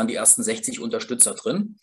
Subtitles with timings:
[0.00, 1.76] waren die ersten 60 Unterstützer drin.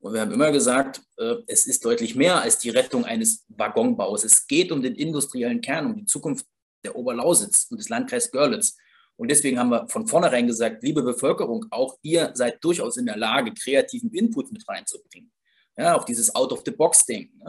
[0.00, 4.22] Und wir haben immer gesagt, äh, es ist deutlich mehr als die Rettung eines Waggonbaus.
[4.22, 6.44] Es geht um den industriellen Kern, um die Zukunft
[6.84, 8.76] der Oberlausitz und des Landkreises Görlitz.
[9.16, 13.16] Und deswegen haben wir von vornherein gesagt, liebe Bevölkerung, auch ihr seid durchaus in der
[13.16, 15.32] Lage, kreativen Input mit reinzubringen.
[15.76, 17.42] Ja, auch dieses Out-of-the-Box-Denken.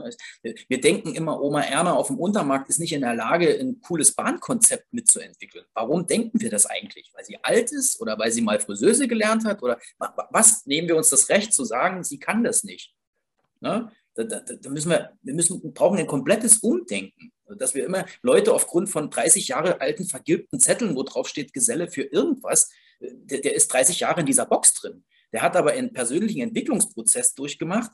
[0.67, 4.15] Wir denken immer, Oma Erna auf dem Untermarkt ist nicht in der Lage, ein cooles
[4.15, 5.65] Bahnkonzept mitzuentwickeln.
[5.75, 7.11] Warum denken wir das eigentlich?
[7.13, 9.61] Weil sie alt ist oder weil sie mal Friseuse gelernt hat?
[9.61, 9.79] Oder
[10.31, 12.95] was nehmen wir uns das Recht zu sagen, sie kann das nicht?
[13.59, 17.31] Da, da, da, müssen wir, wir müssen, brauchen ein komplettes Umdenken.
[17.47, 21.91] Dass wir immer Leute aufgrund von 30 Jahre alten vergilbten Zetteln, wo drauf steht Geselle
[21.91, 25.03] für irgendwas, der, der ist 30 Jahre in dieser Box drin.
[25.31, 27.91] Der hat aber einen persönlichen Entwicklungsprozess durchgemacht,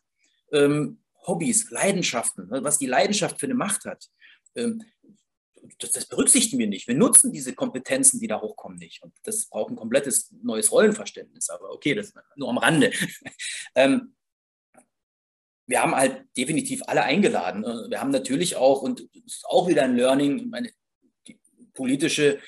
[0.52, 4.10] ähm, Hobbys, Leidenschaften, ne, was die Leidenschaft für eine Macht hat.
[4.56, 4.84] Ähm,
[5.80, 6.88] das, das, berücksichtigen wir nicht.
[6.88, 9.04] Wir nutzen diese Kompetenzen, die da hochkommen, nicht.
[9.04, 11.50] Und das braucht ein komplettes neues Rollenverständnis.
[11.50, 12.92] Aber okay, das nur am Rande.
[13.76, 14.16] ähm,
[15.68, 17.62] wir haben halt definitiv alle eingeladen.
[17.62, 17.88] Ne.
[17.90, 20.72] Wir haben natürlich auch, und das ist auch wieder ein Learning, meine,
[21.74, 22.40] politische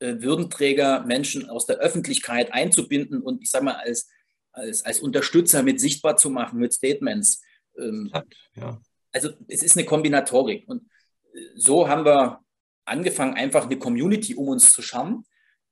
[0.00, 4.08] äh, Würdenträger, Menschen aus der Öffentlichkeit einzubinden und ich sage mal, als,
[4.50, 7.42] als, als Unterstützer mit sichtbar zu machen, mit Statements.
[7.78, 8.12] Ähm,
[8.54, 8.80] ja.
[9.12, 10.68] Also es ist eine Kombinatorik.
[10.68, 10.88] Und
[11.34, 12.40] äh, so haben wir
[12.84, 15.24] angefangen, einfach eine Community um uns zu schaffen,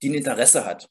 [0.03, 0.89] die ein Interesse hat.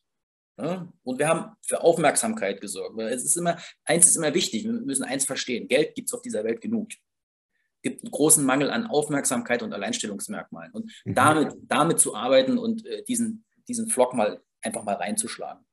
[1.04, 3.00] Und wir haben für Aufmerksamkeit gesorgt.
[3.00, 6.22] Es ist immer, eins ist immer wichtig, wir müssen eins verstehen, Geld gibt es auf
[6.22, 6.90] dieser Welt genug.
[6.92, 10.74] Es gibt einen großen Mangel an Aufmerksamkeit und Alleinstellungsmerkmalen.
[10.74, 11.16] Und mhm.
[11.16, 15.66] damit, damit zu arbeiten und äh, diesen, diesen Vlog mal einfach mal reinzuschlagen.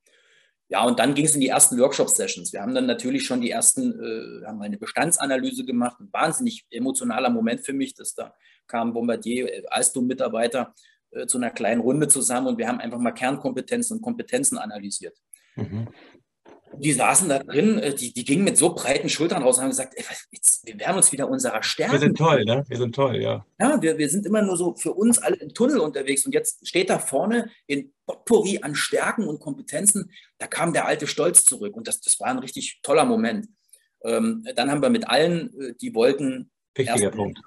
[0.69, 2.53] Ja, und dann ging es in die ersten Workshop-Sessions.
[2.53, 6.01] Wir haben dann natürlich schon die ersten, äh, haben eine Bestandsanalyse gemacht.
[6.01, 8.35] Ein wahnsinnig emotionaler Moment für mich, dass da
[8.67, 10.75] kam Bombardier, äh, Alstom-Mitarbeiter
[11.13, 15.17] äh, zu einer kleinen Runde zusammen und wir haben einfach mal Kernkompetenzen und Kompetenzen analysiert.
[15.55, 15.89] Mhm
[16.79, 19.71] die saßen da drin, äh, die, die gingen mit so breiten Schultern raus und haben
[19.71, 21.93] gesagt, ey, jetzt, wir werden uns wieder unserer Stärke.
[21.93, 22.65] Wir sind toll, ne?
[22.69, 23.45] Wir sind toll, ja.
[23.61, 26.67] Ja, wir, wir sind immer nur so für uns alle im Tunnel unterwegs und jetzt
[26.67, 31.77] steht da vorne in Potpourri an Stärken und Kompetenzen, da kam der alte Stolz zurück
[31.77, 33.49] und das, das war ein richtig toller Moment.
[34.05, 36.51] Ähm, dann haben wir mit allen, äh, die wollten.
[36.75, 37.41] Wichtiger erste, Punkt.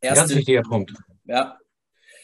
[0.00, 0.92] Erste, Ganz wichtiger Punkt.
[1.24, 1.58] Ja,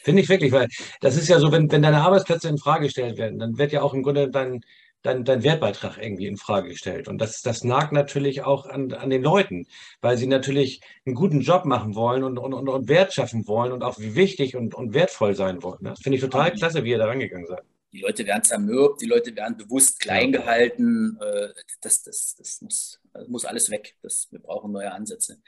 [0.03, 0.69] Finde ich wirklich, weil
[1.01, 3.83] das ist ja so, wenn, wenn deine Arbeitsplätze in Frage gestellt werden, dann wird ja
[3.83, 4.63] auch im Grunde dein,
[5.03, 7.09] dein, dein Wertbeitrag irgendwie in Frage gestellt.
[7.09, 9.67] Und das, das nagt natürlich auch an, an den Leuten,
[10.01, 13.83] weil sie natürlich einen guten Job machen wollen und, und, und Wert schaffen wollen und
[13.83, 15.83] auch wichtig und, und wertvoll sein wollen.
[15.83, 17.63] Das finde ich total klasse, wie ihr da rangegangen seid.
[17.93, 21.19] Die Leute werden zermürbt, die Leute werden bewusst klein gehalten.
[21.21, 21.49] Äh,
[21.81, 23.97] das, das, das, muss, das muss alles weg.
[24.03, 25.39] Das, wir brauchen neue Ansätze.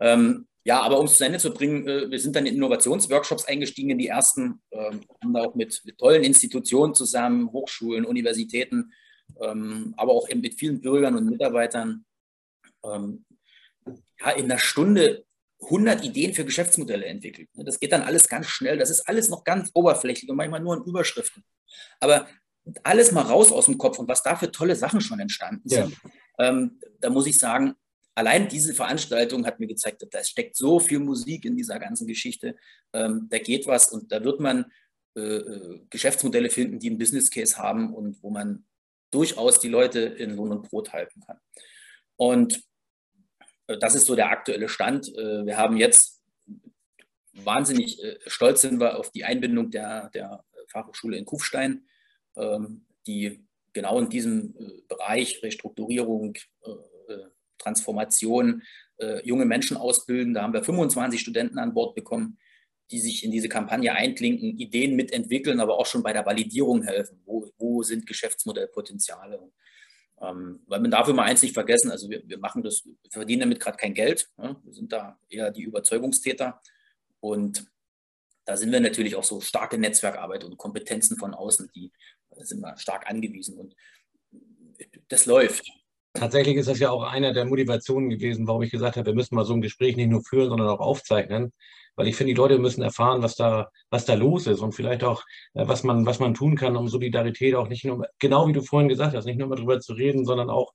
[0.00, 3.46] Ähm, ja, aber um es zu Ende zu bringen, äh, wir sind dann in Innovationsworkshops
[3.46, 8.92] eingestiegen in die ersten, ähm, haben auch mit, mit, tollen Institutionen zusammen, Hochschulen, Universitäten,
[9.40, 12.04] ähm, aber auch eben mit vielen Bürgern und Mitarbeitern
[12.84, 13.24] ähm,
[14.20, 15.24] ja, in einer Stunde
[15.62, 17.48] 100 Ideen für Geschäftsmodelle entwickelt.
[17.54, 18.78] Das geht dann alles ganz schnell.
[18.78, 21.44] Das ist alles noch ganz oberflächlich und manchmal nur in Überschriften.
[22.00, 22.26] Aber
[22.82, 25.96] alles mal raus aus dem Kopf und was da für tolle Sachen schon entstanden sind.
[26.38, 26.68] Ja.
[27.00, 27.74] Da muss ich sagen,
[28.14, 32.56] allein diese Veranstaltung hat mir gezeigt, da steckt so viel Musik in dieser ganzen Geschichte.
[32.92, 34.70] Ähm, da geht was und da wird man
[35.14, 38.64] äh, äh, Geschäftsmodelle finden, die einen Business Case haben und wo man
[39.10, 41.38] durchaus die Leute in Lohn und Brot halten kann.
[42.16, 42.62] Und
[43.66, 45.08] äh, das ist so der aktuelle Stand.
[45.08, 46.22] Äh, wir haben jetzt
[47.34, 51.86] wahnsinnig stolz sind wir auf die Einbindung der, der Fachhochschule in Kufstein,
[52.36, 54.54] ähm, die genau in diesem
[54.86, 56.34] Bereich Restrukturierung,
[57.62, 58.62] Transformation
[58.98, 60.34] äh, junge Menschen ausbilden.
[60.34, 62.38] Da haben wir 25 Studenten an Bord bekommen,
[62.90, 67.20] die sich in diese Kampagne einklinken, Ideen mitentwickeln, aber auch schon bei der Validierung helfen.
[67.24, 69.50] Wo, wo sind Geschäftsmodellpotenziale?
[70.20, 73.40] Ähm, weil man darf immer eins nicht vergessen, also wir, wir machen das, wir verdienen
[73.40, 74.28] damit gerade kein Geld.
[74.38, 74.56] Ja?
[74.62, 76.60] Wir sind da eher die Überzeugungstäter.
[77.20, 77.66] Und
[78.44, 81.92] da sind wir natürlich auch so starke Netzwerkarbeit und Kompetenzen von außen, die
[82.38, 83.58] sind wir stark angewiesen.
[83.58, 83.74] Und
[85.08, 85.70] das läuft.
[86.14, 89.34] Tatsächlich ist das ja auch einer der Motivationen gewesen, warum ich gesagt habe, wir müssen
[89.34, 91.52] mal so ein Gespräch nicht nur führen, sondern auch aufzeichnen.
[91.96, 95.04] Weil ich finde, die Leute müssen erfahren, was da, was da los ist und vielleicht
[95.04, 95.22] auch,
[95.54, 98.62] äh, was man, was man tun kann, um Solidarität auch nicht nur, genau wie du
[98.62, 100.72] vorhin gesagt hast, nicht nur mal drüber zu reden, sondern auch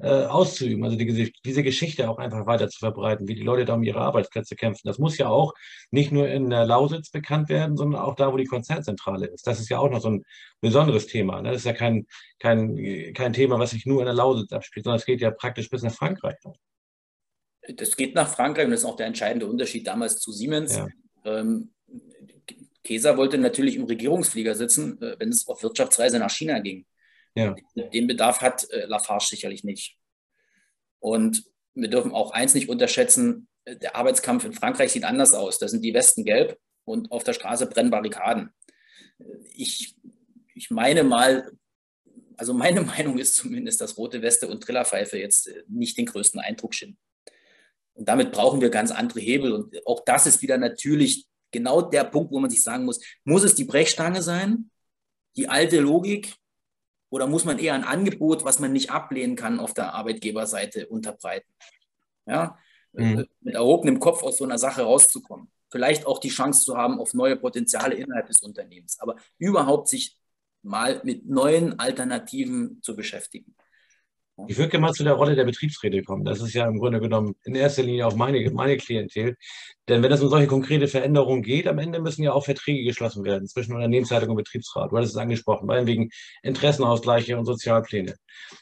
[0.00, 3.74] äh, auszuüben, also die, diese Geschichte auch einfach weiter zu verbreiten, wie die Leute da
[3.74, 4.86] um ihre Arbeitsplätze kämpfen.
[4.86, 5.54] Das muss ja auch
[5.90, 9.46] nicht nur in der Lausitz bekannt werden, sondern auch da, wo die Konzernzentrale ist.
[9.46, 10.24] Das ist ja auch noch so ein
[10.60, 11.42] besonderes Thema.
[11.42, 11.50] Ne?
[11.50, 12.06] Das ist ja kein,
[12.38, 15.68] kein, kein Thema, was sich nur in der Lausitz abspielt, sondern es geht ja praktisch
[15.68, 16.36] bis nach Frankreich.
[17.74, 20.76] Das geht nach Frankreich und das ist auch der entscheidende Unterschied damals zu Siemens.
[20.76, 20.88] Ja.
[21.24, 21.72] Ähm,
[22.84, 26.86] Kesa wollte natürlich im Regierungsflieger sitzen, äh, wenn es auf Wirtschaftsreise nach China ging.
[27.38, 27.54] Ja.
[27.74, 29.96] Den Bedarf hat äh, Lafarge sicherlich nicht.
[30.98, 31.44] Und
[31.74, 35.58] wir dürfen auch eins nicht unterschätzen, der Arbeitskampf in Frankreich sieht anders aus.
[35.58, 38.50] Da sind die Westen gelb und auf der Straße brennen Barrikaden.
[39.54, 39.96] Ich,
[40.54, 41.50] ich meine mal,
[42.36, 46.40] also meine Meinung ist zumindest, dass rote Weste und Trillerpfeife jetzt äh, nicht den größten
[46.40, 46.98] Eindruck schinden.
[47.94, 49.52] Und damit brauchen wir ganz andere Hebel.
[49.52, 53.42] Und auch das ist wieder natürlich genau der Punkt, wo man sich sagen muss, muss
[53.42, 54.70] es die Brechstange sein,
[55.36, 56.34] die alte Logik,
[57.10, 61.50] oder muss man eher ein Angebot, was man nicht ablehnen kann, auf der Arbeitgeberseite unterbreiten?
[62.26, 62.58] Ja,
[62.92, 63.26] mhm.
[63.40, 65.50] mit erhobenem Kopf aus so einer Sache rauszukommen.
[65.70, 70.18] Vielleicht auch die Chance zu haben auf neue Potenziale innerhalb des Unternehmens, aber überhaupt sich
[70.62, 73.54] mal mit neuen Alternativen zu beschäftigen.
[74.46, 76.24] Ich würde gerne mal zu der Rolle der Betriebsräte kommen.
[76.24, 79.36] Das ist ja im Grunde genommen in erster Linie auch meine, meine Klientel.
[79.88, 83.24] Denn wenn es um solche konkrete Veränderungen geht, am Ende müssen ja auch Verträge geschlossen
[83.24, 84.92] werden zwischen Unternehmensleitung und Betriebsrat.
[84.92, 86.10] Du hattest es angesprochen, wegen
[86.42, 88.14] Interessenausgleiche und Sozialpläne.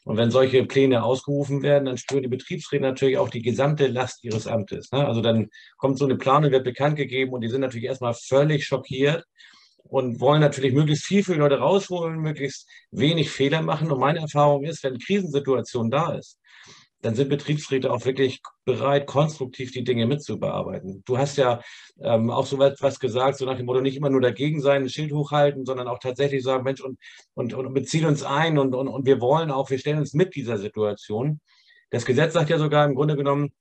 [0.05, 4.25] Und wenn solche Pläne ausgerufen werden, dann spüren die Betriebsräte natürlich auch die gesamte Last
[4.25, 4.91] ihres Amtes.
[4.93, 5.07] Ne?
[5.07, 8.65] Also dann kommt so eine Planung, wird bekannt gegeben und die sind natürlich erstmal völlig
[8.65, 9.27] schockiert
[9.89, 13.91] und wollen natürlich möglichst viel für die Leute rausholen, möglichst wenig Fehler machen.
[13.91, 16.39] Und meine Erfahrung ist, wenn Krisensituation da ist,
[17.03, 21.03] dann sind Betriebsräte auch wirklich bereit, konstruktiv die Dinge mitzubearbeiten.
[21.07, 21.61] Du hast ja
[22.01, 24.89] ähm, auch so etwas gesagt, so nach dem Motto, nicht immer nur dagegen sein, ein
[24.89, 26.99] Schild hochhalten, sondern auch tatsächlich sagen, Mensch, und,
[27.35, 30.35] und, und beziehen uns ein und, und, und wir wollen auch, wir stellen uns mit
[30.35, 31.41] dieser Situation.
[31.91, 33.53] Das Gesetz sagt ja sogar im Grunde genommen,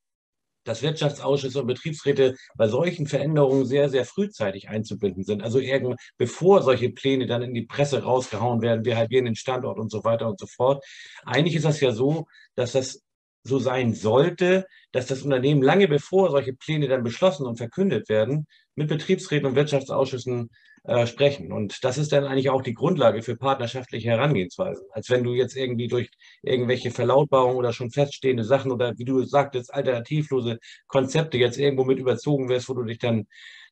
[0.65, 5.41] dass Wirtschaftsausschüsse und Betriebsräte bei solchen Veränderungen sehr, sehr frühzeitig einzubinden sind.
[5.41, 9.79] Also irgend, bevor solche Pläne dann in die Presse rausgehauen werden, wir halbieren den Standort
[9.79, 10.83] und so weiter und so fort.
[11.23, 12.25] Eigentlich ist das ja so,
[12.55, 13.01] dass das
[13.43, 18.47] so sein sollte, dass das Unternehmen lange bevor solche Pläne dann beschlossen und verkündet werden,
[18.73, 20.49] mit Betriebsräten und Wirtschaftsausschüssen
[20.87, 21.51] äh, sprechen.
[21.51, 24.85] Und das ist dann eigentlich auch die Grundlage für partnerschaftliche Herangehensweisen.
[24.91, 26.09] Als wenn du jetzt irgendwie durch
[26.43, 31.99] irgendwelche Verlautbarungen oder schon feststehende Sachen oder wie du sagtest, alternativlose Konzepte jetzt irgendwo mit
[31.99, 33.27] überzogen wirst, wo du dich dann,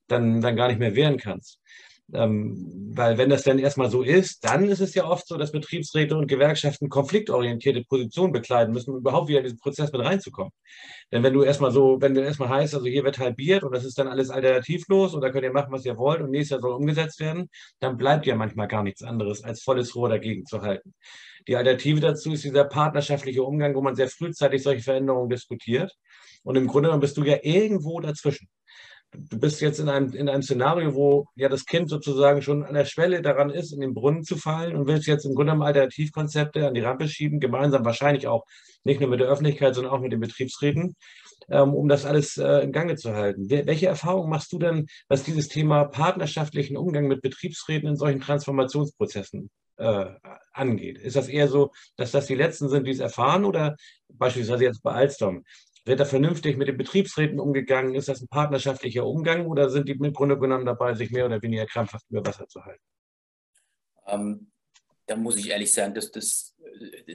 [0.08, 1.60] dann, dann gar nicht mehr wehren kannst.
[2.14, 5.52] Ähm, weil wenn das dann erstmal so ist, dann ist es ja oft so, dass
[5.52, 10.52] Betriebsräte und Gewerkschaften konfliktorientierte Positionen bekleiden müssen, um überhaupt wieder in diesen Prozess mit reinzukommen.
[11.12, 13.86] Denn wenn du erstmal so, wenn du erstmal heißt, also hier wird halbiert und das
[13.86, 16.62] ist dann alles alternativlos und da könnt ihr machen, was ihr wollt und nächstes Jahr
[16.62, 20.62] soll umgesetzt werden, dann bleibt ja manchmal gar nichts anderes, als volles Rohr dagegen zu
[20.62, 20.94] halten.
[21.48, 25.94] Die Alternative dazu ist dieser partnerschaftliche Umgang, wo man sehr frühzeitig solche Veränderungen diskutiert.
[26.44, 28.48] Und im Grunde genommen bist du ja irgendwo dazwischen
[29.16, 32.74] du bist jetzt in einem, in einem Szenario, wo ja das Kind sozusagen schon an
[32.74, 35.68] der Schwelle daran ist, in den Brunnen zu fallen und willst jetzt im Grunde genommen
[35.68, 38.46] Alternativkonzepte an die Rampe schieben, gemeinsam wahrscheinlich auch
[38.84, 40.96] nicht nur mit der Öffentlichkeit, sondern auch mit den Betriebsräten,
[41.50, 43.50] ähm, um das alles äh, in Gange zu halten.
[43.50, 49.50] Welche Erfahrungen machst du denn, was dieses Thema partnerschaftlichen Umgang mit Betriebsräten in solchen Transformationsprozessen
[49.78, 50.06] äh,
[50.52, 50.98] angeht?
[50.98, 53.76] Ist das eher so, dass das die Letzten sind, die es erfahren oder
[54.10, 55.44] beispielsweise jetzt bei Alstom?
[55.86, 57.96] Wird da vernünftig mit den Betriebsräten umgegangen?
[57.96, 61.42] Ist das ein partnerschaftlicher Umgang oder sind die im Grunde genommen dabei, sich mehr oder
[61.42, 62.84] weniger krampfhaft über Wasser zu halten?
[64.08, 64.52] Ähm,
[65.06, 66.56] da muss ich ehrlich sagen, das, das,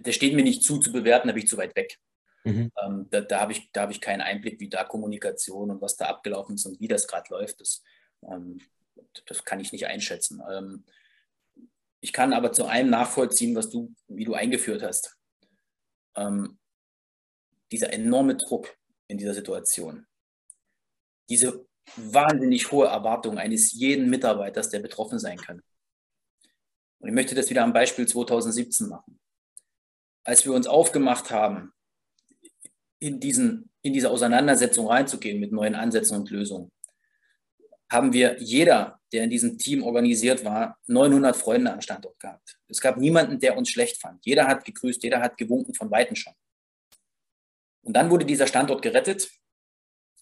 [0.02, 1.98] das steht mir nicht zu, zu bewerten, da bin ich zu weit weg.
[2.44, 2.70] Mhm.
[2.84, 6.06] Ähm, da da habe ich, hab ich keinen Einblick, wie da Kommunikation und was da
[6.06, 7.60] abgelaufen ist und wie das gerade läuft.
[7.60, 7.82] Das,
[8.22, 8.60] ähm,
[9.26, 10.42] das kann ich nicht einschätzen.
[10.50, 10.84] Ähm,
[12.00, 15.16] ich kann aber zu einem nachvollziehen, was du, wie du eingeführt hast.
[16.16, 16.57] Ähm,
[17.70, 18.76] dieser enorme Druck
[19.08, 20.06] in dieser Situation,
[21.28, 25.62] diese wahnsinnig hohe Erwartung eines jeden Mitarbeiters, der betroffen sein kann.
[27.00, 29.18] Und ich möchte das wieder am Beispiel 2017 machen.
[30.24, 31.72] Als wir uns aufgemacht haben,
[32.98, 36.70] in, diesen, in diese Auseinandersetzung reinzugehen mit neuen Ansätzen und Lösungen,
[37.90, 42.58] haben wir jeder, der in diesem Team organisiert war, 900 Freunde am Standort gehabt.
[42.68, 44.24] Es gab niemanden, der uns schlecht fand.
[44.26, 46.34] Jeder hat gegrüßt, jeder hat gewunken von Weitem schon.
[47.82, 49.30] Und dann wurde dieser Standort gerettet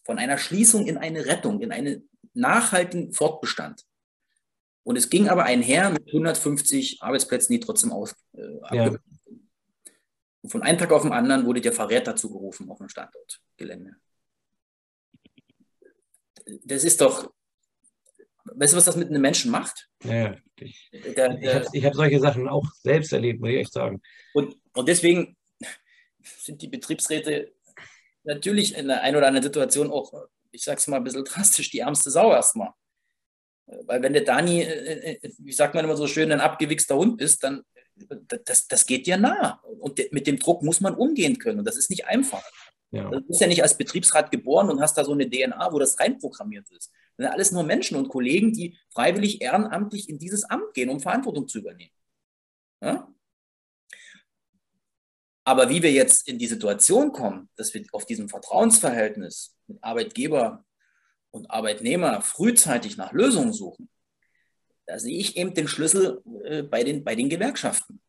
[0.04, 3.84] von einer Schließung in eine Rettung, in einen nachhaltigen Fortbestand.
[4.84, 8.96] Und es ging aber einher mit 150 Arbeitsplätzen, die trotzdem auf, äh, ja.
[10.42, 13.96] Und von einem Tag auf den anderen wurde der Verräter zugerufen auf dem Standortgelände.
[16.62, 17.32] Das ist doch,
[18.44, 19.88] weißt du, was das mit einem Menschen macht?
[20.04, 24.00] Ja, ich, ich habe hab solche Sachen auch selbst erlebt, muss ich echt sagen.
[24.34, 25.36] Und, und deswegen
[26.38, 27.52] sind die Betriebsräte
[28.24, 30.12] natürlich in der einen oder anderen Situation auch,
[30.50, 32.72] ich sag's mal ein bisschen drastisch, die ärmste Sau erstmal.
[33.66, 37.20] Weil wenn der Dani, äh, äh, wie sagt man immer so schön, ein abgewichster Hund
[37.20, 37.62] ist, dann
[38.44, 39.60] das, das geht dir nah.
[39.80, 41.60] Und mit dem Druck muss man umgehen können.
[41.60, 42.44] Und das ist nicht einfach.
[42.90, 43.10] Ja.
[43.10, 45.98] Du bist ja nicht als Betriebsrat geboren und hast da so eine DNA, wo das
[45.98, 46.90] reinprogrammiert ist.
[47.16, 51.00] Das sind alles nur Menschen und Kollegen, die freiwillig ehrenamtlich in dieses Amt gehen, um
[51.00, 51.92] Verantwortung zu übernehmen.
[52.82, 53.08] Ja?
[55.48, 60.64] Aber wie wir jetzt in die Situation kommen, dass wir auf diesem Vertrauensverhältnis mit Arbeitgeber
[61.30, 63.88] und Arbeitnehmer frühzeitig nach Lösungen suchen,
[64.86, 68.00] da sehe ich eben den Schlüssel äh, bei, den, bei den Gewerkschaften.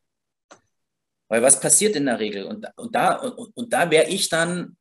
[1.27, 2.45] Weil was passiert in der Regel?
[2.45, 4.75] Und, und da, und, und da wäre ich dann,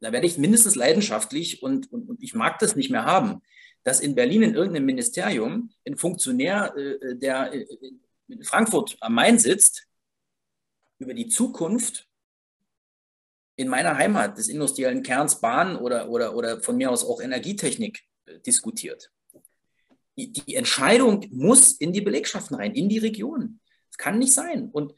[0.00, 3.42] da werde ich mindestens leidenschaftlich und, und, und, ich mag das nicht mehr haben,
[3.84, 9.86] dass in Berlin in irgendeinem Ministerium ein Funktionär, äh, der in Frankfurt am Main sitzt,
[10.98, 12.08] über die Zukunft
[13.56, 18.00] in meiner Heimat des industriellen Kerns Bahn oder, oder, oder von mir aus auch Energietechnik
[18.26, 19.10] äh, diskutiert.
[20.16, 23.60] Die, die Entscheidung muss in die Belegschaften rein, in die Region.
[23.90, 24.70] Das kann nicht sein.
[24.70, 24.94] Und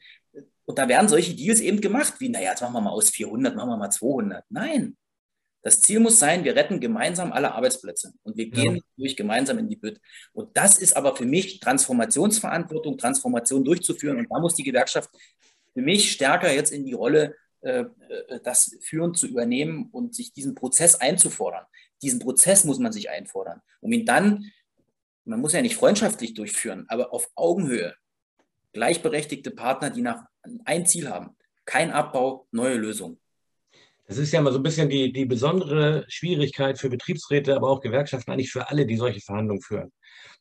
[0.67, 3.55] und da werden solche Deals eben gemacht, wie, naja, jetzt machen wir mal aus 400,
[3.55, 4.43] machen wir mal 200.
[4.49, 4.97] Nein,
[5.61, 8.81] das Ziel muss sein, wir retten gemeinsam alle Arbeitsplätze und wir gehen ja.
[8.97, 10.01] durch gemeinsam in die Bütt.
[10.33, 14.17] Und das ist aber für mich Transformationsverantwortung, Transformation durchzuführen.
[14.17, 15.09] Und da muss die Gewerkschaft
[15.77, 20.33] für mich stärker jetzt in die Rolle, äh, äh, das führend zu übernehmen und sich
[20.33, 21.65] diesen Prozess einzufordern.
[22.01, 24.51] Diesen Prozess muss man sich einfordern, um ihn dann,
[25.23, 27.93] man muss ja nicht freundschaftlich durchführen, aber auf Augenhöhe
[28.73, 30.25] gleichberechtigte Partner, die nach
[30.65, 31.37] ein Ziel haben.
[31.65, 33.19] Kein Abbau, neue Lösungen.
[34.07, 37.81] Das ist ja mal so ein bisschen die, die besondere Schwierigkeit für Betriebsräte, aber auch
[37.81, 39.91] Gewerkschaften, eigentlich für alle, die solche Verhandlungen führen.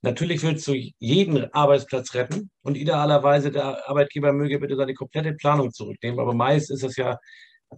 [0.03, 5.73] Natürlich willst du jeden Arbeitsplatz retten und idealerweise der Arbeitgeber möge bitte seine komplette Planung
[5.73, 6.21] zurücknehmen.
[6.21, 7.19] Aber meist ist es ja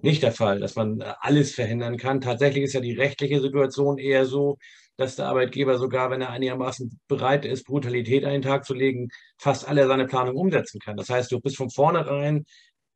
[0.03, 2.21] nicht der Fall, dass man alles verhindern kann.
[2.21, 4.59] Tatsächlich ist ja die rechtliche Situation eher so,
[4.99, 9.67] dass der Arbeitgeber sogar, wenn er einigermaßen bereit ist, Brutalität einen Tag zu legen, fast
[9.67, 10.97] alle seine Planung umsetzen kann.
[10.97, 12.45] Das heißt, du bist von vornherein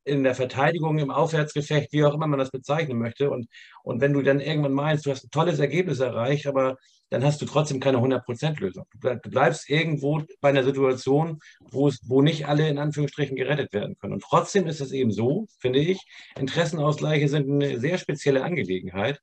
[0.04, 3.30] in der Verteidigung, im Aufwärtsgefecht, wie auch immer man das bezeichnen möchte.
[3.30, 3.46] Und,
[3.82, 6.76] und wenn du dann irgendwann meinst, du hast ein tolles Ergebnis erreicht, aber
[7.10, 8.86] dann hast du trotzdem keine 100%-Lösung.
[9.00, 13.96] Du bleibst irgendwo bei einer Situation, wo, es, wo nicht alle in Anführungsstrichen gerettet werden
[13.98, 14.14] können.
[14.14, 16.00] Und trotzdem ist es eben so, finde ich,
[16.38, 19.20] Interessenausgleiche sind eine sehr spezielle Angelegenheit.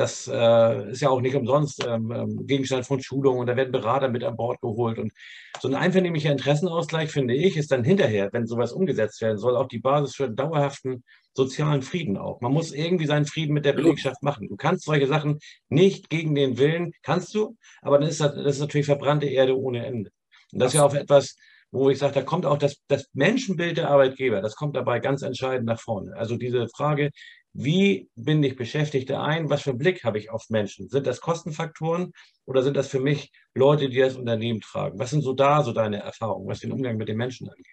[0.00, 3.70] Das äh, ist ja auch nicht umsonst ähm, ähm, Gegenstand von Schulungen und da werden
[3.70, 4.98] Berater mit an Bord geholt.
[4.98, 5.12] Und
[5.60, 9.68] so ein einvernehmlicher Interessenausgleich, finde ich, ist dann hinterher, wenn sowas umgesetzt werden soll, auch
[9.68, 11.04] die Basis für dauerhaften
[11.34, 12.40] sozialen Frieden auch.
[12.40, 14.48] Man muss irgendwie seinen Frieden mit der Belegschaft machen.
[14.48, 15.38] Du kannst solche Sachen
[15.68, 19.54] nicht gegen den Willen, kannst du, aber dann ist das, das ist natürlich verbrannte Erde
[19.54, 20.10] ohne Ende.
[20.50, 21.36] Und das ist ja auch etwas,
[21.72, 25.20] wo ich sage, da kommt auch das, das Menschenbild der Arbeitgeber, das kommt dabei ganz
[25.20, 26.16] entscheidend nach vorne.
[26.16, 27.10] Also diese Frage,
[27.52, 29.50] wie binde ich Beschäftigte ein?
[29.50, 30.88] Was für einen Blick habe ich auf Menschen?
[30.88, 32.12] Sind das Kostenfaktoren
[32.44, 34.98] oder sind das für mich Leute, die das Unternehmen tragen?
[34.98, 37.66] Was sind so da so deine Erfahrungen, was den Umgang mit den Menschen angeht?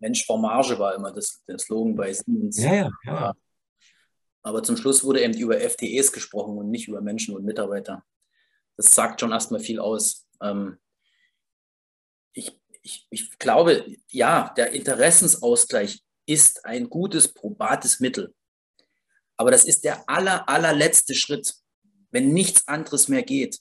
[0.00, 2.62] Mensch vor Marge war immer das, der Slogan bei Siemens.
[2.62, 3.34] Ja, ja, ja.
[4.42, 8.04] Aber zum Schluss wurde eben über FTEs gesprochen und nicht über Menschen und Mitarbeiter.
[8.76, 10.26] Das sagt schon erstmal viel aus.
[10.42, 10.78] Ähm,
[12.32, 18.34] ich, ich, ich glaube, ja, der Interessensausgleich ist ein gutes, probates Mittel.
[19.36, 21.54] Aber das ist der aller, allerletzte Schritt,
[22.10, 23.58] wenn nichts anderes mehr geht.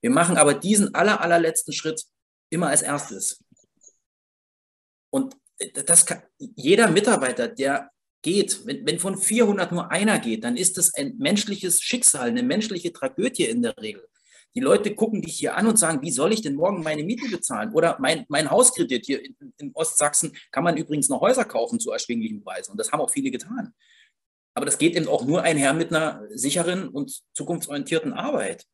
[0.00, 2.04] Wir machen aber diesen aller, allerletzten Schritt
[2.50, 3.44] immer als erstes.
[5.10, 5.36] Und
[5.86, 7.90] das kann, jeder Mitarbeiter, der
[8.22, 12.42] geht, wenn, wenn von 400 nur einer geht, dann ist das ein menschliches Schicksal, eine
[12.42, 14.06] menschliche Tragödie in der Regel.
[14.54, 17.28] Die Leute gucken dich hier an und sagen, wie soll ich denn morgen meine Miete
[17.28, 17.72] bezahlen?
[17.72, 21.92] Oder mein, mein Hauskredit hier in, in Ostsachsen kann man übrigens noch Häuser kaufen zu
[21.92, 22.72] erschwinglichen Preisen.
[22.72, 23.74] Und das haben auch viele getan.
[24.54, 28.66] Aber das geht eben auch nur einher mit einer sicheren und zukunftsorientierten Arbeit.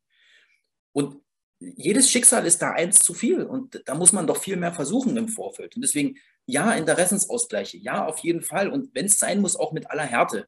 [0.93, 1.21] Und
[1.59, 3.43] jedes Schicksal ist da eins zu viel.
[3.43, 5.75] Und da muss man doch viel mehr versuchen im Vorfeld.
[5.75, 6.17] Und deswegen,
[6.47, 8.69] ja, Interessensausgleiche, ja, auf jeden Fall.
[8.69, 10.47] Und wenn es sein muss, auch mit aller Härte.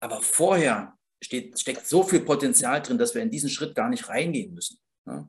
[0.00, 4.08] Aber vorher steht, steckt so viel Potenzial drin, dass wir in diesen Schritt gar nicht
[4.08, 4.78] reingehen müssen.
[5.06, 5.28] Ja?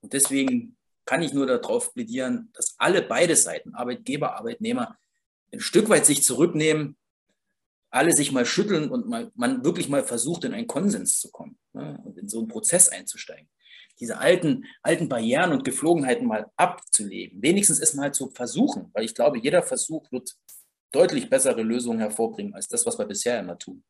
[0.00, 4.98] Und deswegen kann ich nur darauf plädieren, dass alle beide Seiten, Arbeitgeber, Arbeitnehmer,
[5.52, 6.96] ein Stück weit sich zurücknehmen,
[7.90, 11.58] alle sich mal schütteln und mal, man wirklich mal versucht, in einen Konsens zu kommen
[11.74, 11.96] ja?
[12.04, 13.48] und in so einen Prozess einzusteigen.
[14.00, 17.42] Diese alten, alten Barrieren und Geflogenheiten mal abzulegen.
[17.42, 20.36] Wenigstens es mal zu versuchen, weil ich glaube, jeder Versuch wird
[20.92, 23.82] deutlich bessere Lösungen hervorbringen als das, was wir bisher immer tun.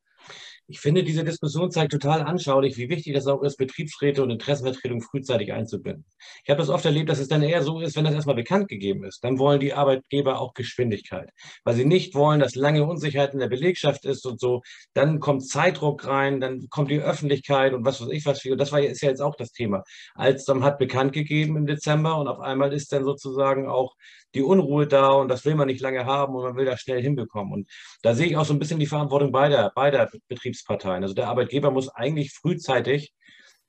[0.70, 5.00] Ich finde, diese Diskussion zeigt total anschaulich, wie wichtig das auch ist, Betriebsräte und Interessenvertretung
[5.00, 6.04] frühzeitig einzubinden.
[6.44, 8.68] Ich habe das oft erlebt, dass es dann eher so ist, wenn das erstmal bekannt
[8.68, 11.30] gegeben ist, dann wollen die Arbeitgeber auch Geschwindigkeit,
[11.64, 14.60] weil sie nicht wollen, dass lange Unsicherheit in der Belegschaft ist und so.
[14.92, 18.44] Dann kommt Zeitdruck rein, dann kommt die Öffentlichkeit und was weiß ich was.
[18.44, 19.84] Und das war, ist ja jetzt auch das Thema.
[20.16, 23.94] Alstom hat bekannt gegeben im Dezember und auf einmal ist dann sozusagen auch
[24.34, 27.00] die Unruhe da und das will man nicht lange haben und man will das schnell
[27.00, 27.52] hinbekommen.
[27.52, 27.70] Und
[28.02, 31.02] da sehe ich auch so ein bisschen die Verantwortung beider, beider Betriebsparteien.
[31.02, 33.12] Also der Arbeitgeber muss eigentlich frühzeitig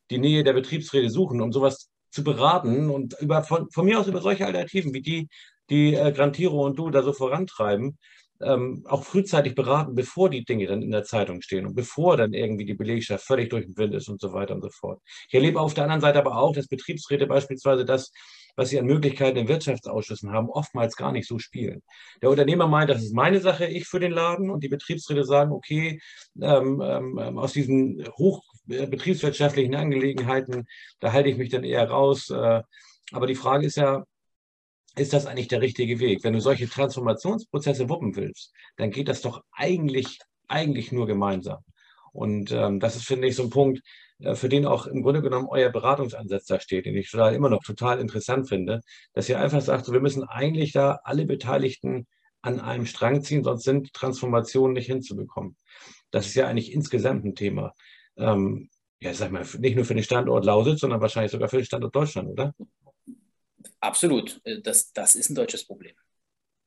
[0.09, 4.07] die Nähe der Betriebsräte suchen, um sowas zu beraten und über, von, von mir aus
[4.07, 5.29] über solche Alternativen wie die,
[5.69, 7.97] die äh, Grantiro und du da so vorantreiben,
[8.41, 12.33] ähm, auch frühzeitig beraten, bevor die Dinge dann in der Zeitung stehen und bevor dann
[12.33, 15.01] irgendwie die Belegschaft völlig durch den Wind ist und so weiter und so fort.
[15.27, 18.11] Ich erlebe auf der anderen Seite aber auch, dass Betriebsräte beispielsweise das,
[18.55, 21.81] was sie an Möglichkeiten in Wirtschaftsausschüssen haben, oftmals gar nicht so spielen.
[22.21, 25.51] Der Unternehmer meint, das ist meine Sache, ich für den Laden und die Betriebsräte sagen,
[25.51, 25.99] okay,
[26.41, 28.87] ähm, ähm, aus diesen hoch äh,
[29.75, 30.67] Angelegenheiten,
[30.99, 32.29] da halte ich mich dann eher raus.
[32.29, 32.63] Äh,
[33.11, 34.03] aber die Frage ist ja,
[34.99, 36.23] ist das eigentlich der richtige Weg?
[36.23, 41.63] Wenn du solche Transformationsprozesse wuppen willst, dann geht das doch eigentlich, eigentlich nur gemeinsam.
[42.11, 43.81] Und ähm, das ist, finde ich, so ein Punkt,
[44.19, 47.49] äh, für den auch im Grunde genommen euer Beratungsansatz da steht, den ich total, immer
[47.49, 48.81] noch total interessant finde,
[49.13, 52.07] dass ihr einfach sagt, so, wir müssen eigentlich da alle Beteiligten
[52.41, 55.57] an einem Strang ziehen, sonst sind Transformationen nicht hinzubekommen.
[56.11, 57.73] Das ist ja eigentlich insgesamt ein Thema.
[58.17, 58.69] Ähm,
[59.01, 61.95] ja, sag mal, nicht nur für den Standort Lausitz, sondern wahrscheinlich sogar für den Standort
[61.95, 62.53] Deutschland, oder?
[63.79, 64.41] Absolut.
[64.43, 65.95] Äh, das, das ist ein deutsches Problem.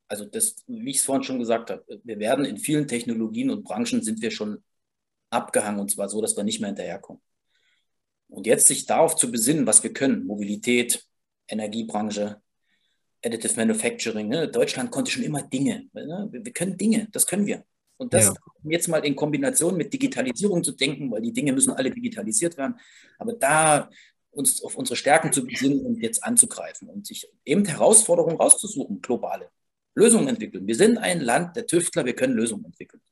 [0.09, 3.65] Also das, wie ich es vorhin schon gesagt habe, wir werden in vielen Technologien und
[3.65, 4.63] Branchen sind wir schon
[5.31, 7.23] abgehangen und zwar so, dass wir nicht mehr hinterherkommen.
[8.29, 11.05] Und jetzt sich darauf zu besinnen, was wir können, Mobilität,
[11.49, 12.41] Energiebranche,
[13.25, 14.29] Additive Manufacturing.
[14.29, 14.49] Ne?
[14.49, 15.89] Deutschland konnte schon immer Dinge.
[15.93, 16.29] Ne?
[16.31, 17.65] Wir können Dinge, das können wir.
[17.97, 18.35] Und das ja.
[18.65, 22.75] jetzt mal in Kombination mit Digitalisierung zu denken, weil die Dinge müssen alle digitalisiert werden.
[23.19, 23.89] Aber da
[24.33, 29.51] uns auf unsere Stärken zu besinnen und jetzt anzugreifen und sich eben Herausforderungen rauszusuchen, globale
[29.95, 30.67] Lösungen entwickeln.
[30.67, 33.03] Wir sind ein Land der Tüftler, wir können Lösungen entwickeln.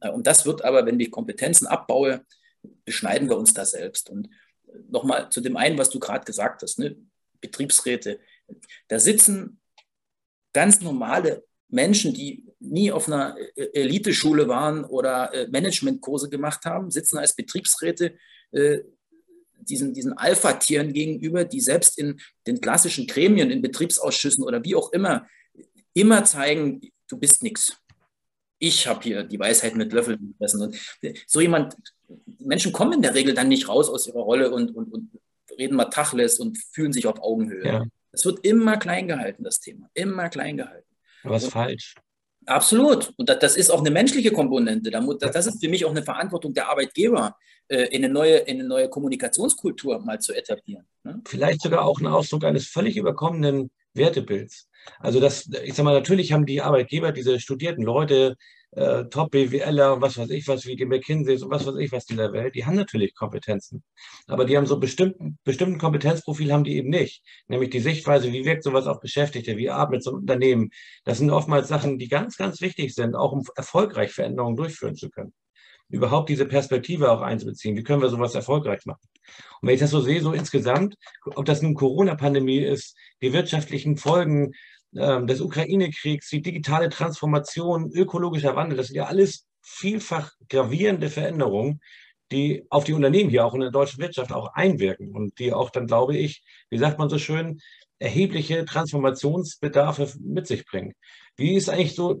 [0.00, 2.24] Äh, und das wird aber, wenn ich Kompetenzen abbaue,
[2.84, 4.10] beschneiden wir uns da selbst.
[4.10, 4.28] Und
[4.88, 6.96] nochmal zu dem einen, was du gerade gesagt hast, ne?
[7.40, 8.18] Betriebsräte,
[8.88, 9.60] da sitzen
[10.52, 16.90] ganz normale Menschen, die nie auf einer äh, Eliteschule waren oder äh, Managementkurse gemacht haben,
[16.90, 18.16] sitzen als Betriebsräte
[19.60, 24.92] diesen, diesen Alpha-Tieren gegenüber, die selbst in den klassischen Gremien, in Betriebsausschüssen oder wie auch
[24.92, 25.26] immer,
[25.94, 27.76] immer zeigen, du bist nichts.
[28.58, 30.62] Ich habe hier die Weisheit mit Löffeln gefressen.
[30.62, 30.76] Und
[31.26, 31.76] so jemand,
[32.38, 35.10] Menschen kommen in der Regel dann nicht raus aus ihrer Rolle und, und, und
[35.58, 37.88] reden mal Tachles und fühlen sich auf Augenhöhe.
[38.12, 38.30] Es ja.
[38.30, 39.90] wird immer klein gehalten, das Thema.
[39.94, 40.88] Immer klein gehalten.
[41.22, 41.94] Was falsch.
[42.46, 43.12] Absolut.
[43.16, 44.90] Und das ist auch eine menschliche Komponente.
[44.90, 47.36] Das ist für mich auch eine Verantwortung der Arbeitgeber,
[47.68, 50.86] äh, in eine neue, in eine neue Kommunikationskultur mal zu etablieren.
[51.02, 51.20] Ne?
[51.26, 54.68] Vielleicht sogar auch ein Ausdruck eines völlig überkommenen Wertebilds.
[55.00, 58.36] Also das, ich sag mal, natürlich haben die Arbeitgeber, diese studierten Leute,
[58.76, 62.54] äh, Top-BWLer, was weiß ich was, wie McKinsey und was weiß ich was dieser Welt,
[62.54, 63.82] die haben natürlich Kompetenzen.
[64.26, 67.22] Aber die haben so bestimmten, bestimmten Kompetenzprofil haben die eben nicht.
[67.48, 70.70] Nämlich die Sichtweise, wie wirkt sowas auf Beschäftigte, wie atmet so ein Unternehmen.
[71.04, 75.10] Das sind oftmals Sachen, die ganz, ganz wichtig sind, auch um erfolgreich Veränderungen durchführen zu
[75.10, 75.32] können
[75.88, 77.76] überhaupt diese Perspektive auch einzubeziehen.
[77.76, 79.08] Wie können wir sowas erfolgreich machen?
[79.60, 83.96] Und wenn ich das so sehe, so insgesamt, ob das nun Corona-Pandemie ist, die wirtschaftlichen
[83.96, 84.52] Folgen
[84.96, 91.80] des Ukraine-Kriegs, die digitale Transformation, ökologischer Wandel, das sind ja alles vielfach gravierende Veränderungen,
[92.32, 95.70] die auf die Unternehmen hier auch in der deutschen Wirtschaft auch einwirken und die auch
[95.70, 97.60] dann, glaube ich, wie sagt man so schön,
[97.98, 100.94] erhebliche Transformationsbedarfe mit sich bringen.
[101.36, 102.20] Wie ist eigentlich so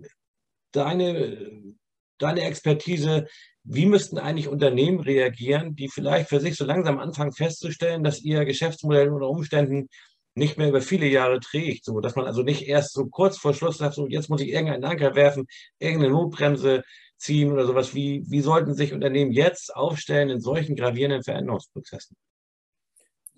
[0.72, 1.74] deine,
[2.18, 3.26] deine Expertise
[3.68, 8.44] wie müssten eigentlich Unternehmen reagieren, die vielleicht für sich so langsam anfangen festzustellen, dass ihr
[8.44, 9.88] Geschäftsmodell unter Umständen
[10.36, 13.54] nicht mehr über viele Jahre trägt, so dass man also nicht erst so kurz vor
[13.54, 15.46] Schluss sagt, so jetzt muss ich irgendeinen Anker werfen,
[15.78, 16.84] irgendeine Notbremse
[17.16, 17.94] ziehen oder sowas.
[17.94, 22.16] Wie, wie sollten sich Unternehmen jetzt aufstellen in solchen gravierenden Veränderungsprozessen?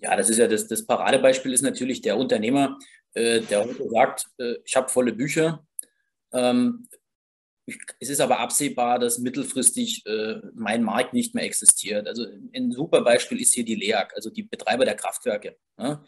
[0.01, 2.77] Ja, das ist ja das, das Paradebeispiel ist natürlich der Unternehmer,
[3.13, 5.65] äh, der heute sagt, äh, ich habe volle Bücher,
[6.33, 6.87] ähm,
[7.99, 12.07] es ist aber absehbar, dass mittelfristig äh, mein Markt nicht mehr existiert.
[12.07, 15.55] Also ein super Beispiel ist hier die LEAG, also die Betreiber der Kraftwerke.
[15.77, 16.03] Ja?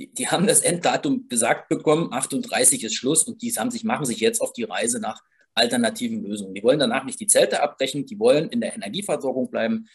[0.00, 4.06] Die, die, haben das Enddatum gesagt bekommen, 38 ist Schluss und die haben sich, machen
[4.06, 5.22] sich jetzt auf die Reise nach
[5.54, 6.54] alternativen Lösungen.
[6.54, 9.86] Die wollen danach nicht die Zelte abbrechen, die wollen in der Energieversorgung bleiben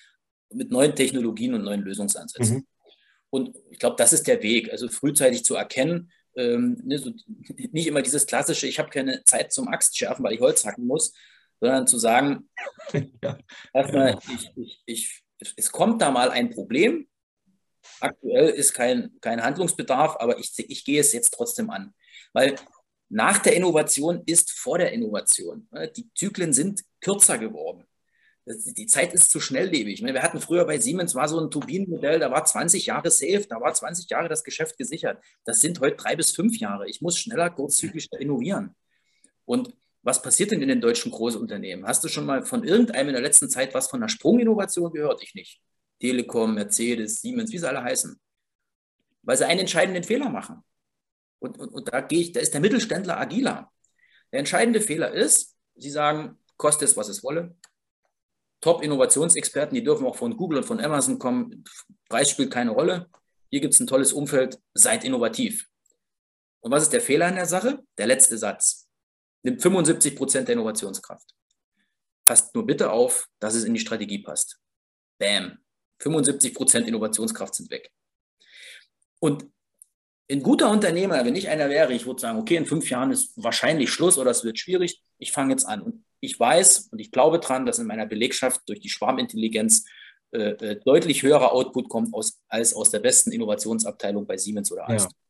[0.52, 2.58] mit neuen Technologien und neuen Lösungsansätzen.
[2.58, 2.68] Mhm.
[3.30, 7.12] Und ich glaube, das ist der Weg, also frühzeitig zu erkennen, ähm, ne, so,
[7.72, 11.14] nicht immer dieses klassische, ich habe keine Zeit zum Axtschärfen, weil ich Holz hacken muss,
[11.60, 12.50] sondern zu sagen,
[13.24, 13.38] ja.
[13.74, 15.24] erstmal, ich, ich, ich,
[15.58, 17.08] es kommt da mal ein Problem.
[18.00, 21.94] Aktuell ist kein, kein Handlungsbedarf, aber ich, ich gehe es jetzt trotzdem an.
[22.34, 22.56] Weil
[23.10, 25.68] nach der Innovation ist vor der Innovation.
[25.72, 27.90] Ne, die Zyklen sind kürzer geworden
[28.50, 30.04] die Zeit ist zu schnelllebig.
[30.04, 33.62] Wir hatten früher bei Siemens war so ein Turbinenmodell, da war 20 Jahre safe, da
[33.62, 35.24] war 20 Jahre das Geschäft gesichert.
[35.46, 36.90] Das sind heute drei bis fünf Jahre.
[36.90, 38.76] Ich muss schneller, kurzzügiger innovieren.
[39.46, 41.86] Und was passiert denn in den deutschen Großunternehmen?
[41.86, 45.22] Hast du schon mal von irgendeinem in der letzten Zeit was von einer Sprunginnovation gehört?
[45.22, 45.62] Ich nicht.
[46.00, 48.20] Telekom, Mercedes, Siemens, wie sie alle heißen.
[49.24, 50.64] Weil sie einen entscheidenden Fehler machen.
[51.40, 53.72] Und, und, und da, gehe ich, da ist der Mittelständler agiler.
[54.32, 57.56] Der entscheidende Fehler ist, Sie sagen, kostet es, was es wolle.
[58.62, 61.64] Top-Innovationsexperten, die dürfen auch von Google und von Amazon kommen.
[62.10, 63.10] Preis spielt keine Rolle.
[63.50, 65.68] Hier gibt es ein tolles Umfeld, seid innovativ.
[66.60, 67.82] Und was ist der Fehler in der Sache?
[67.98, 68.90] Der letzte Satz.
[69.44, 71.34] Nimmt 75 Prozent der Innovationskraft.
[72.26, 74.60] Passt nur bitte auf, dass es in die Strategie passt.
[75.18, 75.58] Bam.
[76.00, 77.92] 75 Prozent Innovationskraft sind weg.
[79.20, 79.46] Und
[80.32, 83.34] ein guter Unternehmer, wenn ich einer wäre, ich würde sagen, okay, in fünf Jahren ist
[83.36, 85.02] wahrscheinlich Schluss oder es wird schwierig.
[85.18, 85.82] Ich fange jetzt an.
[85.82, 89.86] Und ich weiß und ich glaube daran, dass in meiner Belegschaft durch die Schwarmintelligenz
[90.32, 94.88] äh, äh, deutlich höherer Output kommt aus, als aus der besten Innovationsabteilung bei Siemens oder
[94.88, 95.12] Alstom.
[95.12, 95.29] Ja.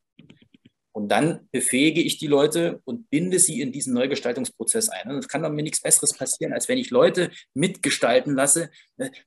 [1.00, 5.10] Und dann befähige ich die Leute und binde sie in diesen Neugestaltungsprozess ein.
[5.10, 8.70] Und es kann doch mir nichts Besseres passieren, als wenn ich Leute mitgestalten lasse.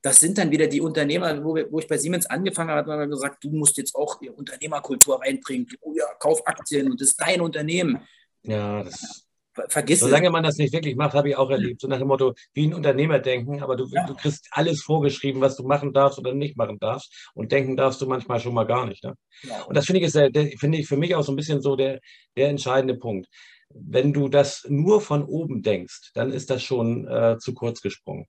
[0.03, 2.99] Das sind dann wieder die Unternehmer, wo, wir, wo ich bei Siemens angefangen habe, hat
[2.99, 5.67] man gesagt, du musst jetzt auch die Unternehmerkultur reinbringen.
[5.81, 8.07] Oh ja, kauf Aktien und das ist dein Unternehmen.
[8.43, 9.22] Ja, das
[9.69, 11.81] Vergiss Solange man das nicht wirklich macht, habe ich auch erlebt.
[11.81, 14.07] So nach dem Motto, wie ein Unternehmer denken, aber du, ja.
[14.07, 17.31] du kriegst alles vorgeschrieben, was du machen darfst oder nicht machen darfst.
[17.35, 19.05] Und denken darfst du manchmal schon mal gar nicht.
[19.05, 19.15] Ne?
[19.43, 19.63] Ja.
[19.65, 22.01] Und das finde ich, ist finde ich für mich auch so ein bisschen so der,
[22.37, 23.29] der entscheidende Punkt.
[23.69, 28.27] Wenn du das nur von oben denkst, dann ist das schon äh, zu kurz gesprungen.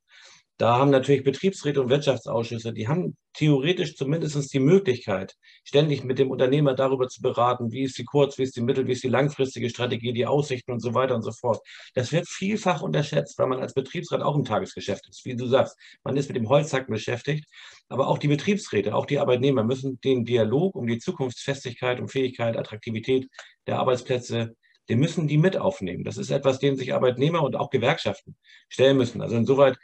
[0.57, 6.29] Da haben natürlich Betriebsräte und Wirtschaftsausschüsse, die haben theoretisch zumindest die Möglichkeit, ständig mit dem
[6.29, 9.09] Unternehmer darüber zu beraten, wie ist die kurz-, wie ist die mittel-, wie ist die
[9.09, 11.59] langfristige Strategie, die Aussichten und so weiter und so fort.
[11.95, 15.25] Das wird vielfach unterschätzt, weil man als Betriebsrat auch im Tagesgeschäft ist.
[15.25, 17.45] Wie du sagst, man ist mit dem Holzhacken beschäftigt,
[17.89, 22.57] aber auch die Betriebsräte, auch die Arbeitnehmer müssen den Dialog um die Zukunftsfestigkeit, um Fähigkeit,
[22.57, 23.27] Attraktivität
[23.65, 24.55] der Arbeitsplätze
[24.89, 26.03] den müssen die mit aufnehmen.
[26.03, 28.35] Das ist etwas, dem sich Arbeitnehmer und auch Gewerkschaften
[28.67, 29.21] stellen müssen.
[29.21, 29.77] Also insoweit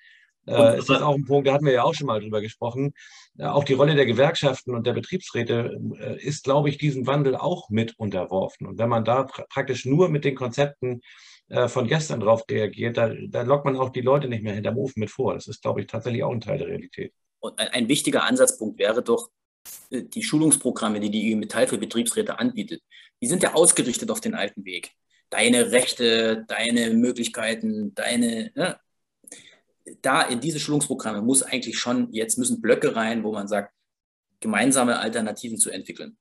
[0.49, 2.93] äh, ist das auch ein Punkt, da hatten wir ja auch schon mal drüber gesprochen.
[3.37, 7.35] Äh, auch die Rolle der Gewerkschaften und der Betriebsräte äh, ist, glaube ich, diesem Wandel
[7.35, 8.67] auch mit unterworfen.
[8.67, 11.01] Und wenn man da pra praktisch nur mit den Konzepten
[11.49, 14.77] äh, von gestern drauf reagiert, da, da lockt man auch die Leute nicht mehr hinterm
[14.77, 15.33] Ofen mit vor.
[15.33, 17.13] Das ist, glaube ich, tatsächlich auch ein Teil der Realität.
[17.39, 19.29] Und ein, wichtiger Ansatzpunkt wäre doch,
[19.91, 22.81] die Schulungsprogramme, die die IG Metall für Betriebsräte anbietet,
[23.21, 24.91] die sind ja ausgerichtet auf den alten Weg.
[25.29, 28.79] Deine Rechte, deine Möglichkeiten, deine, ne,
[30.01, 33.73] da in diese Schulungsprogramme muss eigentlich schon, jetzt müssen Blöcke rein, wo man sagt,
[34.39, 36.17] gemeinsame Alternativen zu entwickeln.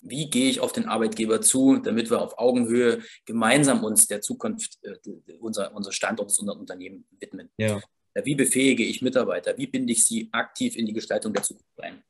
[0.00, 4.78] Wie gehe ich auf den Arbeitgeber zu, damit wir auf Augenhöhe gemeinsam uns der Zukunft,
[4.82, 4.96] äh,
[5.38, 7.50] unser, unser Standort, unser Unternehmen widmen?
[7.56, 7.80] Ja.
[8.24, 9.56] Wie befähige ich Mitarbeiter?
[9.56, 12.02] Wie binde ich sie aktiv in die Gestaltung der Zukunft ein?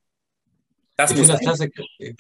[0.97, 1.71] Das ich finde das klasse,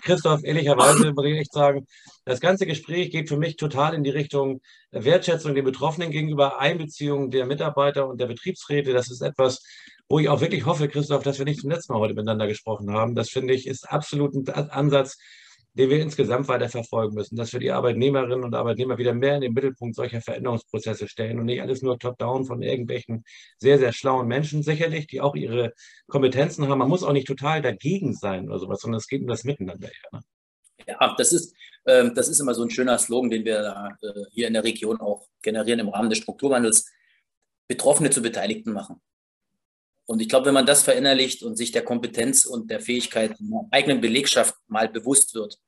[0.03, 1.87] Christoph, ehrlicherweise muss ich echt sagen,
[2.25, 7.31] das ganze Gespräch geht für mich total in die Richtung Wertschätzung den Betroffenen gegenüber, Einbeziehung
[7.31, 8.93] der Mitarbeiter und der Betriebsräte.
[8.93, 9.63] Das ist etwas,
[10.09, 12.93] wo ich auch wirklich hoffe, Christoph, dass wir nicht zum letzten Mal heute miteinander gesprochen
[12.93, 13.15] haben.
[13.15, 15.19] Das finde ich ist absolut ein Ansatz,
[15.75, 19.41] den wir insgesamt weiter verfolgen müssen, dass wir die Arbeitnehmerinnen und Arbeitnehmer wieder mehr in
[19.41, 23.25] den Mittelpunkt solcher Veränderungsprozesse stellen und nicht alles nur top-down von irgendwelchen
[23.59, 25.73] sehr, sehr schlauen Menschen, sicherlich, die auch ihre
[26.09, 26.79] Kompetenzen haben.
[26.79, 29.89] Man muss auch nicht total dagegen sein oder sowas, sondern es geht um das Miteinander.
[29.89, 30.25] Ja, ne?
[30.87, 31.55] ja das ist,
[31.85, 35.01] äh, das ist immer so ein schöner Slogan, den wir äh, hier in der Region
[35.01, 36.91] auch generieren im Rahmen des Strukturwandels,
[37.67, 39.01] Betroffene zu Beteiligten machen.
[40.07, 43.69] Und ich glaube, wenn man das verinnerlicht und sich der Kompetenz und der Fähigkeit einer
[43.71, 45.59] eigenen Belegschaft mal bewusst wird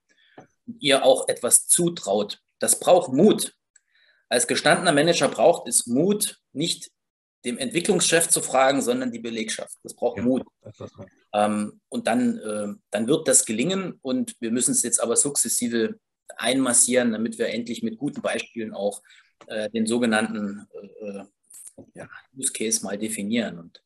[0.67, 3.55] und ihr auch etwas zutraut, das braucht Mut.
[4.29, 6.91] Als gestandener Manager braucht es Mut, nicht
[7.45, 9.77] dem Entwicklungschef zu fragen, sondern die Belegschaft.
[9.83, 10.47] Das braucht ja, Mut.
[10.63, 10.91] Das
[11.35, 15.99] ähm, und dann, äh, dann wird das gelingen und wir müssen es jetzt aber sukzessive
[16.37, 19.03] einmassieren, damit wir endlich mit guten Beispielen auch
[19.47, 21.25] äh, den sogenannten äh, äh
[21.95, 23.59] ja, Use Case mal definieren.
[23.59, 23.83] Und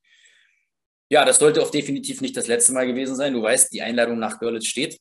[1.11, 3.33] ja, das sollte auch definitiv nicht das letzte Mal gewesen sein.
[3.33, 4.99] Du weißt, die Einladung nach Görlitz steht.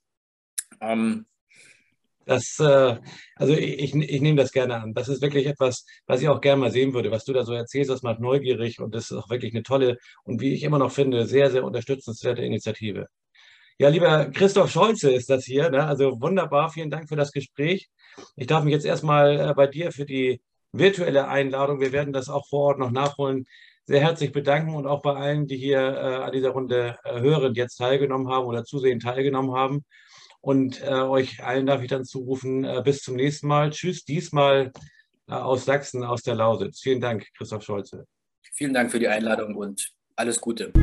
[0.82, 1.26] Ähm,
[2.26, 2.98] das, äh,
[3.36, 4.94] also ich, ich nehme das gerne an.
[4.94, 7.10] Das ist wirklich etwas, was ich auch gerne mal sehen würde.
[7.10, 9.98] Was du da so erzählst, das macht neugierig und das ist auch wirklich eine tolle
[10.24, 13.08] und wie ich immer noch finde, sehr, sehr unterstützenswerte Initiative.
[13.80, 15.70] Ja, lieber Christoph Scholze ist das hier.
[15.70, 15.86] Ne?
[15.86, 17.90] Also wunderbar, vielen Dank für das Gespräch.
[18.36, 20.42] Ich darf mich jetzt erstmal äh, bei dir für die
[20.74, 23.46] virtuelle Einladung, wir werden das auch vor Ort noch nachholen,
[23.88, 27.56] sehr herzlich bedanken und auch bei allen, die hier äh, an dieser Runde äh, hörend
[27.56, 29.86] jetzt teilgenommen haben oder zusehend teilgenommen haben.
[30.42, 33.72] Und äh, euch allen darf ich dann zurufen, äh, bis zum nächsten Mal.
[33.72, 34.72] Tschüss, diesmal
[35.30, 36.82] äh, aus Sachsen, aus der Lausitz.
[36.82, 38.06] Vielen Dank, Christoph Scholze.
[38.54, 40.74] Vielen Dank für die Einladung und alles Gute.